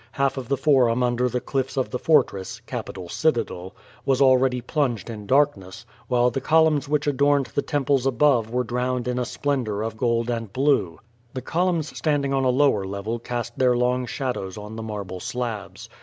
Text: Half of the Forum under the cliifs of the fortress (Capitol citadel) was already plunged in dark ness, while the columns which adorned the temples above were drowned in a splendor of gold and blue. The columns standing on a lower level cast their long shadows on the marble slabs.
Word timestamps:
Half 0.13 0.35
of 0.37 0.47
the 0.49 0.57
Forum 0.57 1.03
under 1.03 1.29
the 1.29 1.39
cliifs 1.39 1.77
of 1.77 1.91
the 1.91 1.99
fortress 1.99 2.59
(Capitol 2.61 3.07
citadel) 3.07 3.75
was 4.03 4.19
already 4.19 4.59
plunged 4.59 5.11
in 5.11 5.27
dark 5.27 5.55
ness, 5.55 5.85
while 6.07 6.31
the 6.31 6.41
columns 6.41 6.89
which 6.89 7.05
adorned 7.05 7.45
the 7.53 7.61
temples 7.61 8.07
above 8.07 8.49
were 8.49 8.63
drowned 8.63 9.07
in 9.07 9.19
a 9.19 9.25
splendor 9.25 9.83
of 9.83 9.97
gold 9.97 10.27
and 10.31 10.51
blue. 10.51 10.99
The 11.35 11.43
columns 11.43 11.95
standing 11.95 12.33
on 12.33 12.43
a 12.45 12.49
lower 12.49 12.83
level 12.83 13.19
cast 13.19 13.59
their 13.59 13.77
long 13.77 14.07
shadows 14.07 14.57
on 14.57 14.75
the 14.75 14.81
marble 14.81 15.19
slabs. 15.19 15.87